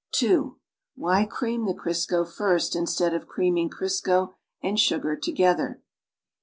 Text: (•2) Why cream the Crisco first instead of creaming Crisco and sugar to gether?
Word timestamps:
(•2) 0.13 0.55
Why 0.95 1.25
cream 1.25 1.67
the 1.67 1.75
Crisco 1.75 2.25
first 2.27 2.75
instead 2.75 3.13
of 3.13 3.27
creaming 3.27 3.69
Crisco 3.69 4.33
and 4.59 4.79
sugar 4.79 5.15
to 5.15 5.31
gether? 5.31 5.83